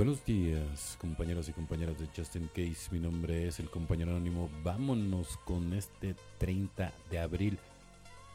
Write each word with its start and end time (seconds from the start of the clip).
Buenos 0.00 0.24
días, 0.24 0.96
compañeros 0.98 1.50
y 1.50 1.52
compañeras 1.52 1.98
de 1.98 2.08
Justin 2.16 2.48
Case. 2.54 2.88
Mi 2.90 2.98
nombre 2.98 3.46
es 3.46 3.60
el 3.60 3.68
compañero 3.68 4.12
anónimo. 4.12 4.48
Vámonos 4.62 5.36
con 5.44 5.74
este 5.74 6.16
30 6.38 6.90
de 7.10 7.18
abril. 7.18 7.58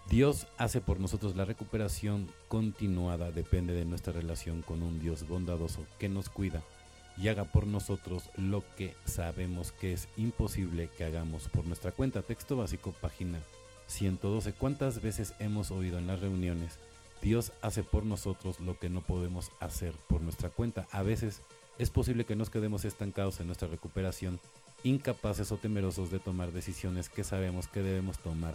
Dios 0.08 0.46
hace 0.60 0.80
por 0.80 1.00
nosotros 1.00 1.36
la 1.36 1.44
recuperación 1.44 2.30
continuada. 2.50 3.32
Depende 3.32 3.74
de 3.74 3.84
nuestra 3.84 4.14
relación 4.14 4.62
con 4.62 4.84
un 4.84 5.00
Dios 5.00 5.28
bondadoso 5.28 5.88
que 5.98 6.08
nos 6.08 6.30
cuida 6.30 6.62
y 7.18 7.30
haga 7.30 7.46
por 7.46 7.66
nosotros 7.66 8.30
lo 8.38 8.64
que 8.76 8.94
sabemos 9.06 9.72
que 9.72 9.94
es 9.94 10.08
imposible 10.18 10.92
que 10.96 11.06
hagamos 11.06 11.50
por 11.50 11.66
nuestra 11.66 11.92
cuenta. 11.92 12.22
Texto 12.22 12.56
básico, 12.56 12.92
página 13.02 13.40
112. 13.88 14.54
¿Cuántas 14.54 15.02
veces 15.02 15.34
hemos 15.40 15.72
oído 15.72 15.98
en 15.98 16.06
las 16.06 16.20
reuniones? 16.20 16.78
Dios 17.26 17.54
hace 17.64 17.82
por 17.82 18.06
nosotros 18.06 18.60
lo 18.60 18.78
que 18.78 18.88
no 18.88 19.02
podemos 19.02 19.52
hacer 19.60 19.96
por 20.08 20.22
nuestra 20.22 20.52
cuenta. 20.52 20.86
A 20.92 21.02
veces 21.02 21.42
es 21.80 21.90
posible 21.90 22.24
que 22.24 22.36
nos 22.36 22.52
quedemos 22.52 22.86
estancados 22.86 23.40
en 23.40 23.48
nuestra 23.48 23.68
recuperación, 23.68 24.40
incapaces 24.84 25.52
o 25.52 25.58
temerosos 25.58 26.12
de 26.12 26.20
tomar 26.20 26.52
decisiones 26.52 27.10
que 27.10 27.24
sabemos 27.24 27.68
que 27.68 27.82
debemos 27.82 28.20
tomar 28.20 28.54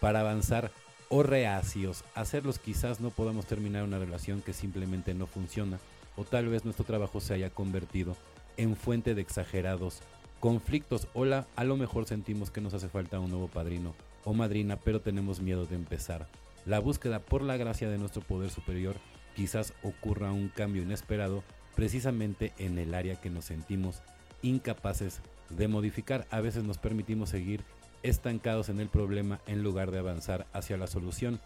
para 0.00 0.18
avanzar 0.18 0.72
o 1.08 1.22
reacios 1.22 2.02
hacerlos 2.16 2.58
quizás 2.58 2.98
no 2.98 3.10
podamos 3.10 3.46
terminar 3.46 3.84
una 3.84 4.00
relación 4.00 4.42
que 4.42 4.52
simplemente 4.52 5.14
no 5.14 5.28
funciona 5.28 5.78
o 6.16 6.24
tal 6.24 6.48
vez 6.48 6.64
nuestro 6.64 6.84
trabajo 6.84 7.20
se 7.20 7.34
haya 7.34 7.50
convertido 7.50 8.16
en 8.56 8.74
fuente 8.74 9.14
de 9.14 9.22
exagerados 9.22 10.00
conflictos 10.40 11.06
o 11.14 11.24
a 11.24 11.64
lo 11.64 11.76
mejor 11.76 12.04
sentimos 12.04 12.50
que 12.50 12.60
nos 12.60 12.74
hace 12.74 12.88
falta 12.88 13.20
un 13.20 13.30
nuevo 13.30 13.46
padrino 13.46 13.94
o 14.24 14.34
madrina 14.34 14.76
pero 14.76 15.00
tenemos 15.00 15.40
miedo 15.40 15.66
de 15.66 15.76
empezar 15.76 16.28
la 16.68 16.80
búsqueda 16.80 17.20
por 17.20 17.42
la 17.42 17.56
gracia 17.56 17.88
de 17.88 17.96
nuestro 17.96 18.20
poder 18.20 18.50
superior 18.50 18.96
quizás 19.34 19.72
ocurra 19.82 20.32
un 20.32 20.48
cambio 20.48 20.82
inesperado 20.82 21.42
precisamente 21.74 22.52
en 22.58 22.78
el 22.78 22.92
área 22.92 23.16
que 23.16 23.30
nos 23.30 23.46
sentimos 23.46 24.02
incapaces 24.42 25.22
de 25.48 25.66
modificar. 25.66 26.26
A 26.30 26.42
veces 26.42 26.64
nos 26.64 26.76
permitimos 26.76 27.30
seguir 27.30 27.64
estancados 28.02 28.68
en 28.68 28.80
el 28.80 28.88
problema 28.88 29.40
en 29.46 29.62
lugar 29.62 29.90
de 29.90 30.00
avanzar 30.00 30.46
hacia 30.52 30.76
la 30.76 30.86
solución. 30.86 31.40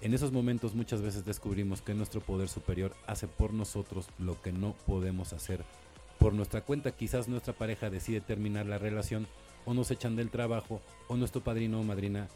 En 0.00 0.12
esos 0.12 0.32
momentos 0.32 0.74
muchas 0.74 1.02
veces 1.02 1.24
descubrimos 1.24 1.80
que 1.80 1.94
nuestro 1.94 2.20
poder 2.20 2.48
superior 2.48 2.96
hace 3.06 3.28
por 3.28 3.52
nosotros 3.52 4.08
lo 4.18 4.42
que 4.42 4.50
no 4.50 4.74
podemos 4.86 5.32
hacer. 5.32 5.64
Por 6.18 6.34
nuestra 6.34 6.62
cuenta 6.62 6.90
quizás 6.90 7.28
nuestra 7.28 7.52
pareja 7.52 7.90
decide 7.90 8.20
terminar 8.20 8.66
la 8.66 8.78
relación 8.78 9.28
o 9.66 9.72
nos 9.72 9.92
echan 9.92 10.16
del 10.16 10.30
trabajo 10.30 10.80
o 11.06 11.16
nuestro 11.16 11.42
padrino 11.42 11.80
o 11.80 11.84
madrina 11.84 12.28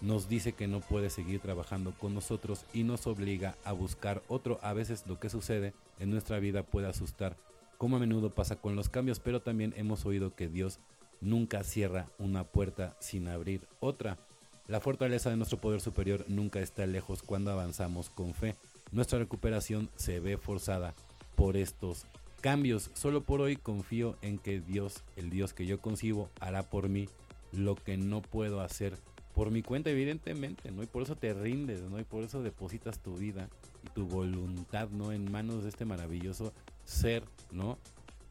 nos 0.00 0.28
dice 0.28 0.52
que 0.52 0.68
no 0.68 0.80
puede 0.80 1.10
seguir 1.10 1.40
trabajando 1.40 1.92
con 1.92 2.14
nosotros 2.14 2.64
y 2.72 2.84
nos 2.84 3.06
obliga 3.06 3.56
a 3.64 3.72
buscar 3.72 4.22
otro. 4.28 4.58
A 4.62 4.72
veces 4.72 5.04
lo 5.06 5.18
que 5.18 5.30
sucede 5.30 5.72
en 5.98 6.10
nuestra 6.10 6.38
vida 6.38 6.62
puede 6.62 6.88
asustar, 6.88 7.36
como 7.78 7.96
a 7.96 8.00
menudo 8.00 8.30
pasa 8.30 8.56
con 8.56 8.76
los 8.76 8.88
cambios, 8.88 9.20
pero 9.20 9.40
también 9.40 9.74
hemos 9.76 10.06
oído 10.06 10.34
que 10.34 10.48
Dios 10.48 10.78
nunca 11.20 11.64
cierra 11.64 12.08
una 12.18 12.44
puerta 12.44 12.96
sin 13.00 13.28
abrir 13.28 13.66
otra. 13.80 14.18
La 14.66 14.80
fortaleza 14.80 15.30
de 15.30 15.36
nuestro 15.36 15.60
poder 15.60 15.80
superior 15.80 16.24
nunca 16.28 16.60
está 16.60 16.86
lejos 16.86 17.22
cuando 17.22 17.52
avanzamos 17.52 18.10
con 18.10 18.34
fe. 18.34 18.56
Nuestra 18.92 19.18
recuperación 19.18 19.90
se 19.96 20.20
ve 20.20 20.36
forzada 20.38 20.94
por 21.36 21.56
estos 21.56 22.06
cambios. 22.40 22.90
Solo 22.94 23.22
por 23.22 23.40
hoy 23.40 23.56
confío 23.56 24.16
en 24.22 24.38
que 24.38 24.60
Dios, 24.60 25.02
el 25.16 25.30
Dios 25.30 25.54
que 25.54 25.66
yo 25.66 25.80
concibo, 25.80 26.30
hará 26.40 26.62
por 26.64 26.88
mí 26.88 27.08
lo 27.52 27.76
que 27.76 27.96
no 27.96 28.22
puedo 28.22 28.60
hacer 28.60 28.98
por 29.36 29.50
mi 29.50 29.60
cuenta, 29.60 29.90
evidentemente, 29.90 30.70
¿no? 30.70 30.82
Y 30.82 30.86
por 30.86 31.02
eso 31.02 31.14
te 31.14 31.34
rindes, 31.34 31.82
¿no? 31.82 32.00
Y 32.00 32.04
por 32.04 32.24
eso 32.24 32.42
depositas 32.42 33.00
tu 33.00 33.14
vida 33.16 33.50
y 33.84 33.90
tu 33.90 34.06
voluntad, 34.06 34.88
¿no? 34.88 35.12
En 35.12 35.30
manos 35.30 35.62
de 35.62 35.68
este 35.68 35.84
maravilloso 35.84 36.54
ser, 36.86 37.22
¿no? 37.52 37.76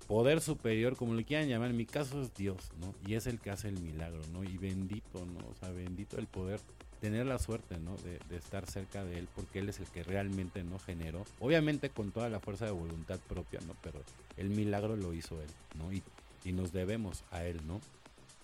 Poder 0.07 0.41
superior, 0.41 0.95
como 0.95 1.13
le 1.13 1.23
quieran 1.23 1.47
llamar, 1.47 1.69
en 1.69 1.77
mi 1.77 1.85
caso 1.85 2.23
es 2.23 2.33
Dios, 2.33 2.71
¿no? 2.81 2.95
Y 3.05 3.13
es 3.13 3.27
el 3.27 3.39
que 3.39 3.51
hace 3.51 3.69
el 3.69 3.79
milagro, 3.81 4.19
¿no? 4.33 4.43
Y 4.43 4.57
bendito, 4.57 5.23
¿no? 5.27 5.47
O 5.47 5.53
sea, 5.59 5.69
bendito 5.69 6.17
el 6.17 6.25
poder 6.25 6.59
tener 7.01 7.27
la 7.27 7.37
suerte, 7.37 7.77
¿no? 7.77 7.95
De, 7.97 8.19
estar 8.35 8.65
cerca 8.65 9.03
de 9.03 9.19
él, 9.19 9.27
porque 9.35 9.59
él 9.59 9.69
es 9.69 9.79
el 9.79 9.85
que 9.85 10.01
realmente 10.01 10.63
no 10.63 10.79
generó, 10.79 11.23
obviamente 11.39 11.91
con 11.91 12.09
toda 12.13 12.29
la 12.29 12.39
fuerza 12.39 12.65
de 12.65 12.71
voluntad 12.71 13.19
propia, 13.29 13.59
¿no? 13.67 13.75
Pero 13.83 14.01
el 14.37 14.49
milagro 14.49 14.95
lo 14.95 15.13
hizo 15.13 15.39
él, 15.39 15.49
¿no? 15.77 15.93
Y, 15.93 16.01
y 16.43 16.51
nos 16.51 16.73
debemos 16.73 17.23
a 17.29 17.45
él, 17.45 17.61
¿no? 17.67 17.79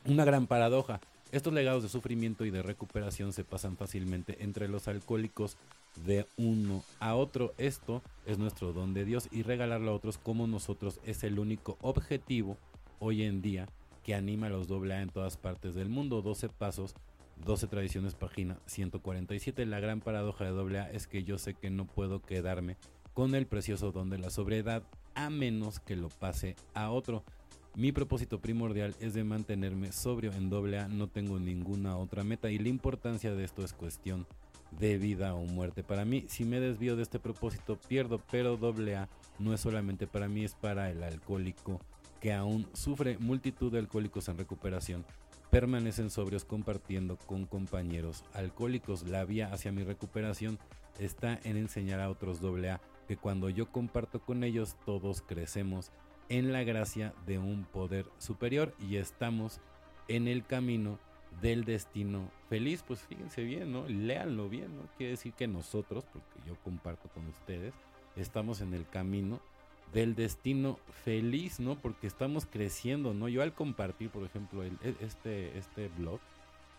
Una 0.06 0.26
gran 0.26 0.46
paradoja. 0.46 1.02
Estos 1.32 1.54
legados 1.54 1.82
de 1.82 1.88
sufrimiento 1.90 2.44
y 2.44 2.52
de 2.52 2.62
recuperación 2.62 3.32
se 3.32 3.46
pasan 3.46 3.78
fácilmente 3.78 4.44
entre 4.44 4.68
los 4.68 4.90
alcohólicos 4.90 5.56
de 6.06 6.26
uno 6.36 6.84
a 7.00 7.16
otro. 7.16 7.54
Esto 7.58 8.02
es 8.26 8.38
nuestro 8.38 8.74
don 8.74 8.94
de 8.94 9.06
Dios 9.06 9.30
y 9.32 9.44
regalarlo 9.44 9.92
a 9.92 9.96
otros 9.96 10.18
como 10.18 10.46
nosotros 10.46 11.00
es 11.06 11.24
el 11.24 11.40
único 11.40 11.78
objetivo 11.82 12.58
hoy 13.00 13.24
en 13.24 13.42
día 13.42 13.70
que 14.04 14.14
anima 14.14 14.48
a 14.48 14.50
los 14.50 14.70
AA 14.70 15.04
en 15.04 15.10
todas 15.10 15.38
partes 15.38 15.74
del 15.74 15.88
mundo. 15.88 16.22
12 16.22 16.50
pasos, 16.50 16.96
12 17.46 17.68
tradiciones, 17.68 18.14
página 18.14 18.58
147. 18.66 19.66
La 19.66 19.80
gran 19.80 20.02
paradoja 20.02 20.52
de 20.52 20.80
AA 20.80 20.92
es 20.92 21.08
que 21.08 21.24
yo 21.24 21.38
sé 21.38 21.54
que 21.54 21.70
no 21.70 21.86
puedo 21.86 22.22
quedarme 22.22 22.76
con 23.14 23.36
el 23.36 23.46
precioso 23.46 23.94
don 23.94 24.10
de 24.10 24.18
la 24.18 24.32
sobriedad 24.32 24.84
a 25.16 25.30
menos 25.30 25.80
que 25.80 25.96
lo 25.96 26.10
pase 26.10 26.58
a 26.74 26.92
otro. 26.92 27.24
Mi 27.76 27.94
propósito 27.94 28.42
primordial 28.42 28.96
es 29.00 29.14
de 29.14 29.24
mantenerme 29.24 29.94
sobrio 29.94 30.34
en 30.34 30.54
AA, 30.54 30.90
no 30.90 31.08
tengo 31.08 31.40
ninguna 31.40 31.96
otra 31.96 32.26
meta 32.26 32.52
y 32.52 32.58
la 32.58 32.68
importancia 32.68 33.34
de 33.34 33.46
esto 33.46 33.64
es 33.64 33.72
cuestión 33.72 34.28
de 34.78 34.98
vida 34.98 35.34
o 35.36 35.46
muerte. 35.46 35.82
Para 35.82 36.04
mí, 36.04 36.26
si 36.28 36.44
me 36.44 36.60
desvío 36.60 36.98
de 36.98 37.04
este 37.04 37.18
propósito, 37.18 37.80
pierdo, 37.88 38.22
pero 38.30 38.60
AA 38.62 39.08
no 39.40 39.54
es 39.54 39.62
solamente 39.62 40.06
para 40.06 40.28
mí, 40.28 40.44
es 40.44 40.54
para 40.54 40.92
el 40.92 41.02
alcohólico 41.02 41.80
que 42.20 42.34
aún 42.34 42.68
sufre 42.74 43.18
multitud 43.20 43.72
de 43.72 43.80
alcohólicos 43.80 44.28
en 44.28 44.38
recuperación. 44.38 45.06
Permanecen 45.50 46.10
sobrios 46.10 46.44
compartiendo 46.44 47.18
con 47.26 47.46
compañeros 47.46 48.26
alcohólicos. 48.34 49.04
La 49.04 49.24
vía 49.24 49.52
hacia 49.52 49.72
mi 49.72 49.84
recuperación 49.84 50.60
está 51.00 51.40
en 51.46 51.56
enseñar 51.56 52.02
a 52.02 52.10
otros 52.10 52.42
AA 52.44 52.82
que 53.08 53.16
cuando 53.16 53.50
yo 53.50 53.72
comparto 53.72 54.20
con 54.20 54.44
ellos 54.44 54.76
todos 54.86 55.22
crecemos 55.22 55.92
en 56.32 56.54
la 56.54 56.64
gracia 56.64 57.14
de 57.26 57.40
un 57.40 57.66
poder 57.66 58.06
superior 58.18 58.74
y 58.80 58.96
estamos 58.96 59.60
en 60.08 60.30
el 60.30 60.46
camino 60.46 60.98
del 61.42 61.66
destino 61.66 62.32
feliz. 62.48 62.86
Pues 62.88 63.02
fíjense 63.02 63.44
bien, 63.44 63.74
¿no? 63.74 63.86
Léanlo 63.90 64.48
bien, 64.48 64.78
¿no? 64.78 64.84
Quiere 64.98 65.12
decir 65.12 65.34
que 65.34 65.50
nosotros, 65.50 66.06
porque 66.06 66.48
yo 66.48 66.56
comparto 66.64 67.10
con 67.10 67.28
ustedes, 67.28 67.74
estamos 68.16 68.62
en 68.62 68.74
el 68.74 68.88
camino 68.88 69.42
del 69.92 70.16
destino 70.16 70.80
feliz, 71.04 71.60
¿no? 71.60 71.76
Porque 71.76 72.08
estamos 72.08 72.46
creciendo, 72.46 73.14
¿no? 73.14 73.28
Yo 73.28 73.42
al 73.42 73.54
compartir, 73.54 74.10
por 74.10 74.24
ejemplo, 74.24 74.64
el, 74.64 74.78
e, 74.84 74.96
este, 75.02 75.58
este 75.58 75.90
blog 75.90 76.22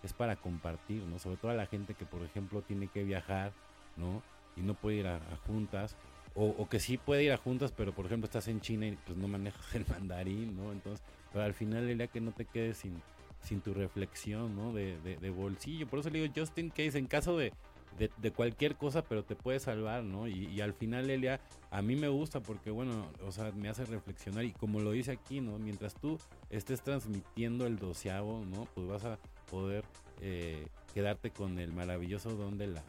es 0.03 0.15
para 0.15 0.37
compartir, 0.37 1.03
¿no? 1.03 1.19
Sobre 1.19 1.37
todo 1.37 1.51
a 1.51 1.55
la 1.55 1.67
gente 1.67 1.93
que, 1.93 2.07
por 2.07 2.23
ejemplo, 2.23 2.63
tiene 2.63 2.89
que 2.89 3.05
viajar, 3.05 3.53
¿no? 3.99 4.23
Y 4.57 4.63
no 4.63 4.73
puede 4.73 4.97
ir 4.97 5.09
a 5.09 5.21
juntas 5.47 5.95
o, 6.35 6.69
que 6.69 6.81
sí 6.81 6.97
puede 6.99 7.25
ir 7.25 7.33
a 7.33 7.37
juntas, 7.37 7.73
pero 7.73 7.95
por 7.95 8.07
ejemplo 8.07 8.27
estás 8.27 8.49
en 8.49 8.61
China 8.61 8.87
y 8.87 8.93
pues 8.93 9.17
no 9.19 9.29
manejas 9.29 9.75
el 9.75 9.87
mandarín, 9.87 10.57
¿no? 10.57 10.73
Entonces, 10.73 11.05
pero 11.33 11.45
al 11.45 11.55
final 11.55 11.89
el 11.89 12.09
que 12.09 12.21
no 12.21 12.33
te 12.33 12.45
quedes 12.45 12.79
sin, 12.79 13.03
sin 13.43 13.61
tu 13.61 13.75
reflexión, 13.75 14.57
¿no? 14.57 14.73
De, 14.73 14.99
de, 14.99 15.31
bolsillo. 15.31 15.87
Por 15.87 15.99
eso 15.99 16.11
le 16.11 16.21
digo, 16.21 16.33
Justin 16.35 16.71
Case, 16.71 16.99
en 16.99 17.07
caso 17.07 17.37
de, 17.37 17.53
de, 17.99 18.31
cualquier 18.31 18.77
cosa, 18.77 19.03
pero 19.03 19.25
te 19.25 19.37
puede 19.37 19.61
salvar, 19.61 20.05
¿no? 20.05 20.27
Y, 20.27 20.47
y, 20.47 20.61
al 20.61 20.73
final, 20.73 21.11
Elia, 21.11 21.41
a 21.71 21.83
mí 21.83 21.97
me 21.97 22.09
gusta 22.09 22.41
porque, 22.41 22.71
bueno, 22.71 23.09
o 23.27 23.33
sea, 23.33 23.53
me 23.53 23.69
hace 23.69 23.85
reflexionar 23.85 24.45
y 24.45 24.53
como 24.53 24.81
lo 24.81 24.93
dice 24.93 25.13
aquí, 25.13 25.41
¿no? 25.41 25.59
Mientras 25.59 25.95
tú 25.95 26.19
estés 26.51 26.83
transmitiendo 26.83 27.67
el 27.67 27.79
doceavo, 27.79 28.45
¿no? 28.47 28.67
Pues 28.75 28.87
vas 28.87 29.05
a 29.05 29.19
poder 29.51 29.85
eh, 30.21 30.67
quedarte 30.95 31.31
con 31.31 31.59
el 31.59 31.73
maravilloso 31.73 32.31
don 32.37 32.57
de 32.57 32.69
la, 32.69 32.83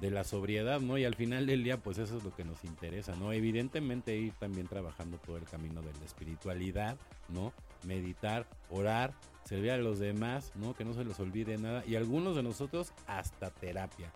de 0.00 0.10
la 0.10 0.24
sobriedad, 0.24 0.80
¿no? 0.80 0.98
Y 0.98 1.04
al 1.04 1.14
final 1.14 1.46
del 1.46 1.62
día, 1.62 1.78
pues 1.78 1.98
eso 1.98 2.16
es 2.16 2.24
lo 2.24 2.34
que 2.34 2.44
nos 2.44 2.64
interesa, 2.64 3.14
¿no? 3.16 3.32
Evidentemente 3.32 4.16
ir 4.16 4.32
también 4.34 4.66
trabajando 4.66 5.18
todo 5.18 5.36
el 5.36 5.44
camino 5.44 5.82
de 5.82 5.92
la 5.92 6.04
espiritualidad, 6.04 6.96
¿no? 7.28 7.52
Meditar, 7.86 8.46
orar, 8.70 9.14
servir 9.44 9.72
a 9.72 9.78
los 9.78 9.98
demás, 9.98 10.52
¿no? 10.56 10.74
Que 10.74 10.84
no 10.84 10.94
se 10.94 11.04
les 11.04 11.18
olvide 11.20 11.56
nada. 11.58 11.84
Y 11.86 11.96
algunos 11.96 12.36
de 12.36 12.42
nosotros 12.42 12.92
hasta 13.06 13.50
terapia. 13.50 14.10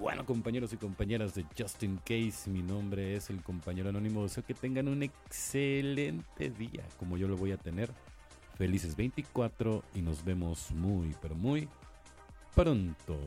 Bueno, 0.00 0.26
compañeros 0.26 0.72
y 0.72 0.76
compañeras 0.76 1.34
de 1.34 1.44
Justin 1.56 1.98
Case, 1.98 2.50
mi 2.50 2.62
nombre 2.62 3.16
es 3.16 3.30
el 3.30 3.42
compañero 3.42 3.88
anónimo. 3.88 4.24
Deseo 4.24 4.44
que 4.44 4.54
tengan 4.54 4.88
un 4.88 5.02
excelente 5.02 6.50
día, 6.50 6.84
como 6.98 7.16
yo 7.16 7.28
lo 7.28 7.36
voy 7.36 7.52
a 7.52 7.56
tener. 7.56 7.90
Felices 8.56 8.96
24 8.96 9.82
y 9.94 10.00
nos 10.00 10.24
vemos 10.24 10.70
muy, 10.72 11.14
pero 11.20 11.34
muy 11.34 11.68
pronto. 12.54 13.18